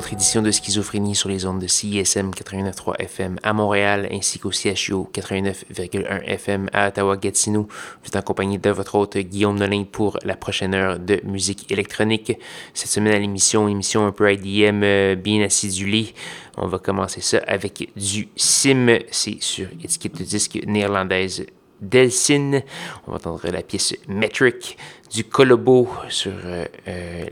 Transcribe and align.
Autre 0.00 0.14
édition 0.14 0.40
de 0.40 0.50
Schizophrénie 0.50 1.14
sur 1.14 1.28
les 1.28 1.44
ondes 1.44 1.60
de 1.60 1.66
CISM 1.66 2.30
89.3 2.30 2.96
FM 3.00 3.36
à 3.42 3.52
Montréal 3.52 4.08
ainsi 4.10 4.38
qu'au 4.38 4.50
CHU 4.50 5.04
89.1 5.12 6.22
FM 6.24 6.70
à 6.72 6.88
Ottawa-Gatineau. 6.88 7.68
Vous 7.68 8.08
êtes 8.08 8.16
en 8.16 8.22
compagnie 8.22 8.58
de 8.58 8.70
votre 8.70 8.94
hôte 8.94 9.18
Guillaume 9.18 9.58
Nolin 9.58 9.84
pour 9.84 10.18
la 10.24 10.36
prochaine 10.36 10.72
heure 10.72 10.98
de 10.98 11.20
musique 11.24 11.70
électronique. 11.70 12.32
Cette 12.72 12.88
semaine 12.88 13.12
à 13.12 13.18
l'émission, 13.18 13.68
émission 13.68 14.06
un 14.06 14.12
peu 14.12 14.32
IDM 14.32 14.82
euh, 14.82 15.16
bien 15.16 15.44
acidulée. 15.44 16.14
On 16.56 16.66
va 16.66 16.78
commencer 16.78 17.20
ça 17.20 17.42
avec 17.46 17.90
du 17.94 18.28
Sim, 18.36 19.00
c'est 19.10 19.42
sur 19.42 19.68
étiquette 19.84 20.16
de 20.16 20.24
disque 20.24 20.60
néerlandaise 20.66 21.44
Delsin. 21.82 22.62
On 23.06 23.10
va 23.10 23.16
entendre 23.16 23.50
la 23.50 23.62
pièce 23.62 23.94
Metric 24.08 24.78
du 25.10 25.24
Colobo 25.24 25.88
sur 26.08 26.32
euh, 26.44 26.64
euh, 26.86 27.26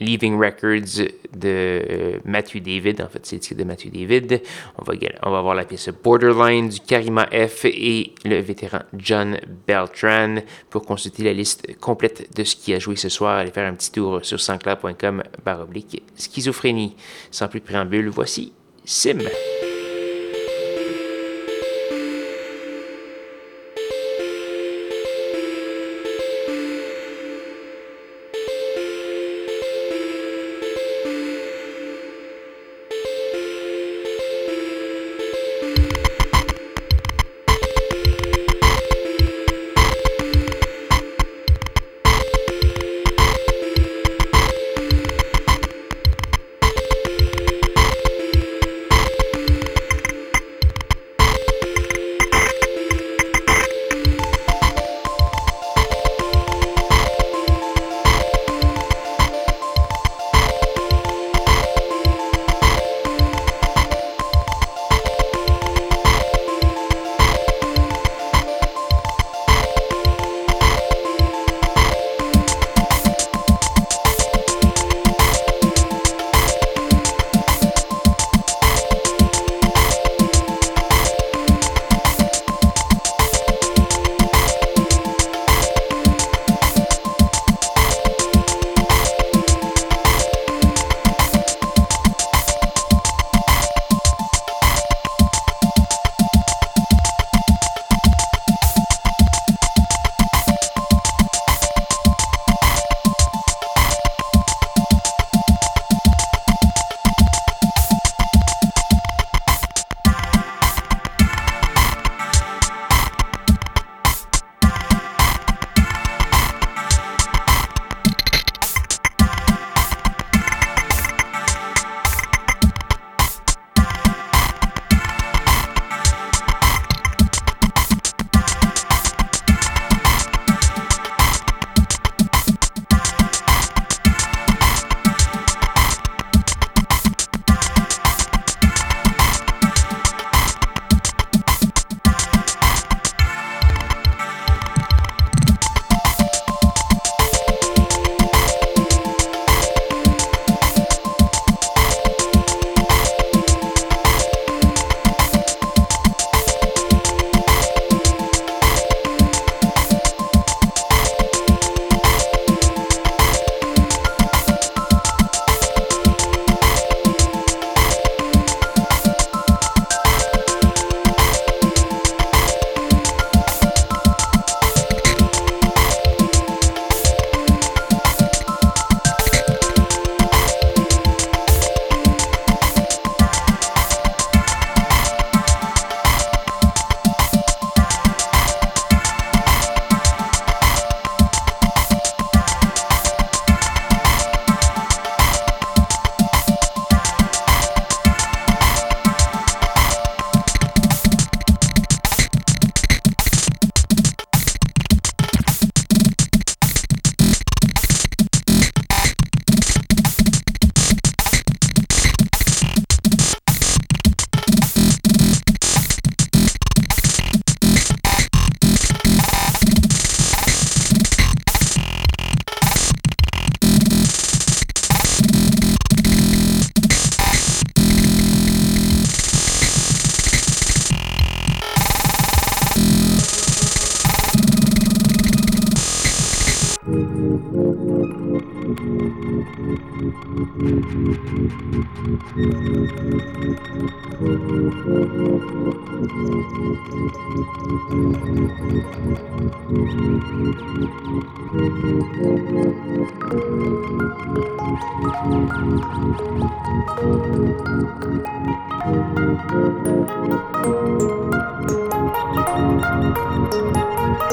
Leaving 0.00 0.36
Records 0.36 1.06
de 1.32 1.48
euh, 1.48 2.18
Matthew 2.24 2.58
David. 2.58 3.00
En 3.00 3.08
fait, 3.08 3.24
c'est 3.24 3.36
le 3.36 3.40
titre 3.40 3.60
de 3.60 3.64
Matthew 3.64 3.90
David. 3.92 4.42
On 4.78 4.84
va, 4.84 4.94
on 5.22 5.30
va 5.30 5.40
voir 5.40 5.54
la 5.54 5.64
pièce 5.64 5.88
Borderline 6.02 6.68
du 6.68 6.80
Karima 6.80 7.26
F 7.26 7.64
et 7.66 8.14
le 8.24 8.40
vétéran 8.40 8.80
John 8.96 9.38
Beltran. 9.66 10.36
Pour 10.70 10.82
consulter 10.82 11.22
la 11.22 11.32
liste 11.32 11.78
complète 11.78 12.36
de 12.36 12.42
ce 12.42 12.56
qui 12.56 12.74
a 12.74 12.78
joué 12.78 12.96
ce 12.96 13.08
soir, 13.08 13.38
allez 13.38 13.50
faire 13.50 13.70
un 13.70 13.74
petit 13.74 13.92
tour 13.92 14.20
sur 14.22 14.40
sanscloud.com 14.40 15.22
baroblique 15.44 16.02
schizophrénie. 16.16 16.96
Sans 17.30 17.48
plus 17.48 17.60
de 17.60 17.64
préambule, 17.64 18.08
voici 18.08 18.52
Sim. 18.84 19.18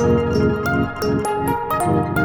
Thank 0.01 0.35
you. 2.17 2.20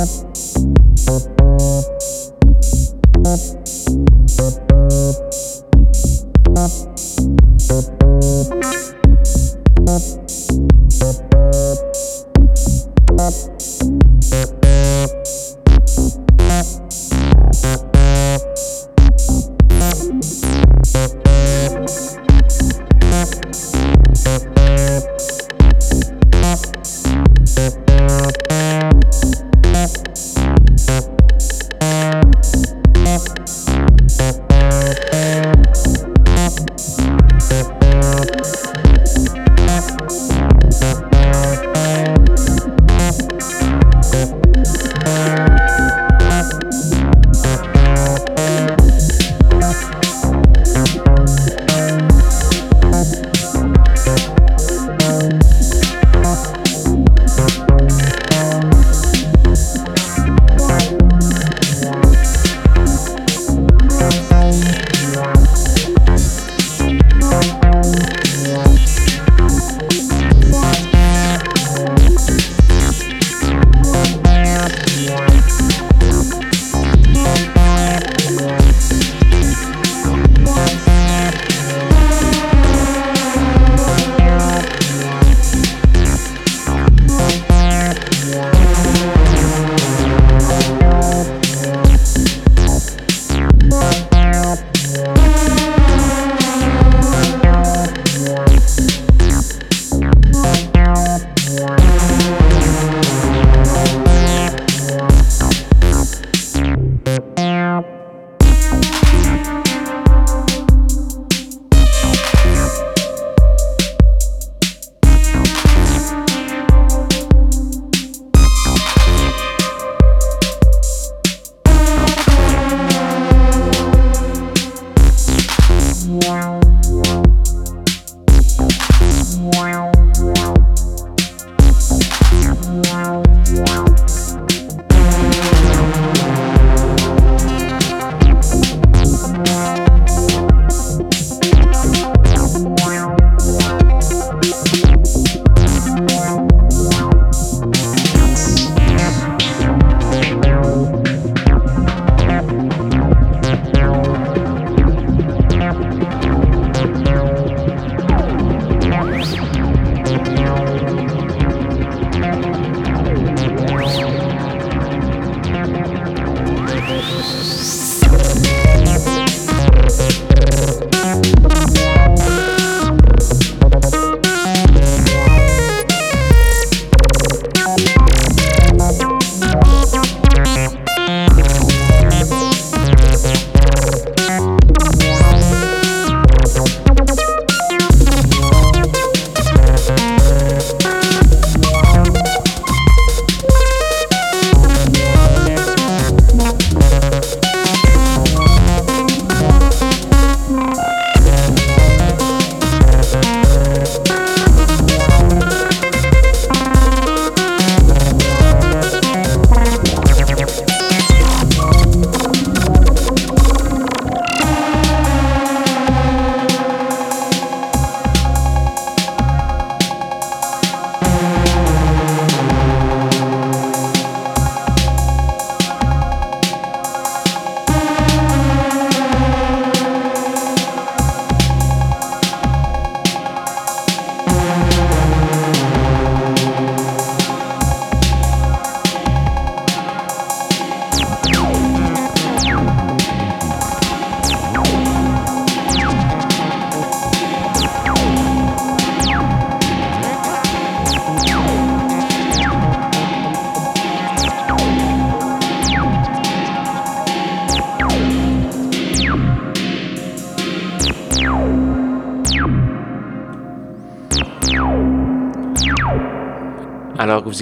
not 0.00 0.49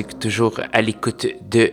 êtes 0.00 0.18
toujours 0.18 0.60
à 0.72 0.82
l'écoute 0.82 1.26
de 1.50 1.72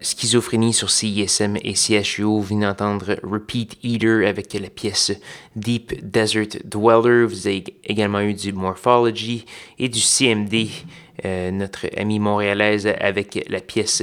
Schizophrénie 0.00 0.72
sur 0.72 0.90
CISM 0.90 1.56
et 1.62 1.74
CHU. 1.74 2.22
Vous 2.22 2.42
venez 2.42 2.66
d'entendre 2.66 3.16
Repeat 3.22 3.78
Eater 3.82 4.26
avec 4.26 4.52
la 4.54 4.68
pièce 4.68 5.12
Deep 5.56 6.08
Desert 6.08 6.58
Dweller. 6.64 7.26
Vous 7.26 7.46
avez 7.46 7.64
également 7.84 8.20
eu 8.20 8.34
du 8.34 8.52
Morphology 8.52 9.44
et 9.78 9.88
du 9.88 10.00
CMD, 10.00 10.68
euh, 11.24 11.50
notre 11.50 11.86
amie 11.96 12.18
montréalaise, 12.18 12.86
avec 13.00 13.44
la 13.48 13.60
pièce 13.60 14.02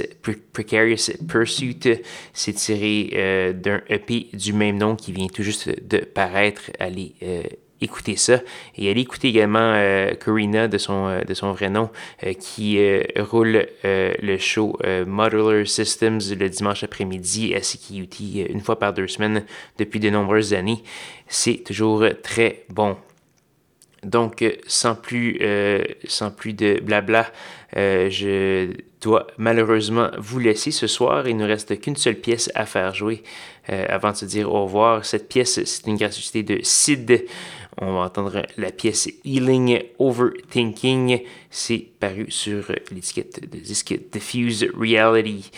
Precarious 0.52 1.12
Pursuit. 1.28 2.02
C'est 2.34 2.54
tiré 2.54 3.12
euh, 3.14 3.54
d'un 3.54 3.82
EP 3.90 4.30
du 4.34 4.54
même 4.54 4.78
nom 4.78 4.96
qui 4.96 5.12
vient 5.12 5.28
tout 5.28 5.44
juste 5.44 5.70
de 5.88 6.00
paraître. 6.00 6.72
Allez 6.80 7.16
euh, 7.24 7.44
écouter 7.82 8.16
ça. 8.16 8.40
Et 8.78 8.90
allez 8.90 9.02
écouter 9.02 9.30
également 9.30 9.60
euh, 9.60 10.14
Corina 10.16 10.68
de 10.68 10.78
son, 10.78 11.08
euh, 11.08 11.22
de 11.22 11.34
son 11.34 11.52
vrai 11.52 11.70
nom 11.70 11.90
euh, 12.26 12.34
qui 12.34 12.80
roule 13.18 13.68
le 13.84 14.38
show 14.38 14.78
Modular 15.06 15.68
Systems 15.68 16.20
le 16.38 16.50
dimanche 16.50 16.84
après-midi 16.84 17.54
à 17.56 17.60
CQT 17.60 18.52
une 18.52 18.62
fois 18.62 18.80
par 18.80 18.94
deux 18.94 19.08
semaines 19.08 19.44
depuis 19.78 20.00
de 20.00 20.10
nombreuses 20.10 20.54
années. 20.54 20.84
C'est 21.28 21.64
toujours 21.64 22.06
très 22.24 22.64
bon. 22.70 22.98
Donc, 24.04 24.44
sans 24.68 24.96
plus, 24.96 25.40
sans 26.08 26.30
plus 26.30 26.54
de 26.54 26.80
blabla, 26.80 27.32
je 27.74 28.72
dois 29.02 29.28
malheureusement 29.38 30.10
vous 30.18 30.40
laisser 30.40 30.72
ce 30.72 30.86
soir. 30.86 31.28
Il 31.28 31.38
ne 31.38 31.46
reste 31.46 31.80
qu'une 31.80 31.96
seule 31.96 32.16
pièce 32.16 32.52
à 32.54 32.66
faire 32.66 32.94
jouer 32.94 33.24
avant 33.68 34.12
de 34.12 34.18
se 34.18 34.26
dire 34.26 34.52
au 34.52 34.66
revoir. 34.66 35.06
Cette 35.06 35.28
pièce, 35.28 35.64
c'est 35.64 35.88
une 35.88 35.98
gratuité 35.98 36.44
de 36.44 36.60
Sid. 36.62 37.26
On 37.82 37.94
va 37.94 38.00
entendre 38.02 38.44
la 38.58 38.72
pièce 38.72 39.10
Healing 39.26 39.84
Overthinking. 40.00 41.22
C'est 41.50 41.86
paru 42.00 42.28
sur 42.30 42.72
l'étiquette 42.92 43.52
de 43.52 43.60
disque 43.60 44.00
Diffuse 44.12 44.68
Reality. 44.78 45.52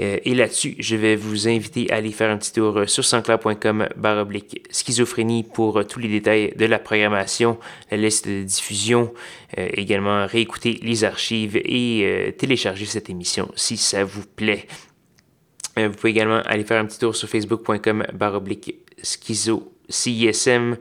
Euh, 0.00 0.18
et 0.24 0.34
là-dessus, 0.34 0.76
je 0.78 0.94
vais 0.94 1.16
vous 1.16 1.48
inviter 1.48 1.90
à 1.90 1.96
aller 1.96 2.12
faire 2.12 2.30
un 2.30 2.36
petit 2.36 2.52
tour 2.52 2.82
sur 2.86 3.04
sansclair.com 3.04 3.88
baroblique 3.96 4.62
schizophrénie 4.70 5.42
pour 5.42 5.86
tous 5.86 5.98
les 5.98 6.08
détails 6.08 6.52
de 6.56 6.66
la 6.66 6.78
programmation, 6.78 7.58
la 7.90 7.96
liste 7.96 8.28
de 8.28 8.42
diffusion, 8.42 9.12
euh, 9.58 9.68
également 9.72 10.26
réécouter 10.26 10.78
les 10.82 11.04
archives 11.04 11.56
et 11.56 12.02
euh, 12.04 12.30
télécharger 12.30 12.84
cette 12.84 13.08
émission 13.08 13.50
si 13.56 13.76
ça 13.76 14.04
vous 14.04 14.24
plaît. 14.24 14.66
vous 15.76 15.90
pouvez 15.90 16.10
également 16.10 16.42
aller 16.44 16.64
faire 16.64 16.80
un 16.80 16.86
petit 16.86 16.98
tour 16.98 17.16
sur 17.16 17.28
facebook.com 17.28 18.04
baroblique 18.12 18.76
schizo 19.02 19.72
CISM 19.88 20.76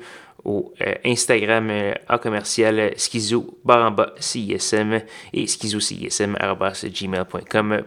au 0.45 0.73
euh, 0.81 0.93
Instagram 1.03 1.69
euh, 1.69 1.93
en 2.07 2.17
commercial 2.17 2.93
schizo 2.97 3.57
baramba 3.65 4.13
CISM 4.19 5.01
et 5.33 5.45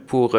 pour 0.06 0.36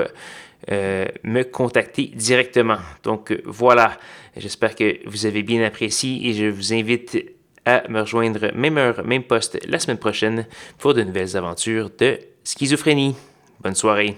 euh, 0.71 1.05
me 1.23 1.43
contacter 1.43 2.11
directement. 2.13 2.77
Donc 3.03 3.33
voilà, 3.45 3.97
j'espère 4.35 4.75
que 4.75 4.99
vous 5.07 5.25
avez 5.25 5.41
bien 5.41 5.63
apprécié 5.63 6.27
et 6.27 6.33
je 6.33 6.45
vous 6.45 6.73
invite 6.73 7.17
à 7.65 7.87
me 7.87 8.01
rejoindre 8.01 8.53
même 8.53 8.77
heure, 8.77 9.03
même 9.05 9.23
poste 9.23 9.59
la 9.67 9.79
semaine 9.79 9.97
prochaine 9.97 10.45
pour 10.77 10.93
de 10.93 11.03
nouvelles 11.03 11.37
aventures 11.37 11.89
de 11.97 12.19
schizophrénie. 12.43 13.15
Bonne 13.61 13.75
soirée. 13.75 14.15